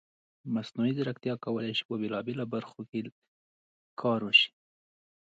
مصنوعي 0.53 0.91
ځیرکتیا 0.97 1.33
کولی 1.45 1.73
شي 1.77 1.83
په 1.89 1.95
بېلابېلو 2.01 2.45
برخو 2.53 2.79
کې 2.89 2.99
کار 4.01 4.19
وشي. 4.23 4.49